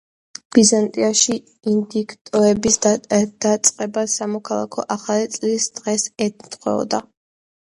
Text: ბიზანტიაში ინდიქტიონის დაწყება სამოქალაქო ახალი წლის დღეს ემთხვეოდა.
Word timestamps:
ბიზანტიაში 0.57 1.35
ინდიქტიონის 1.71 2.79
დაწყება 2.85 4.07
სამოქალაქო 4.15 4.87
ახალი 4.97 5.31
წლის 5.37 5.69
დღეს 5.77 6.09
ემთხვეოდა. 6.29 7.03